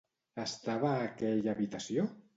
[0.43, 2.11] Estava a aquella habitació?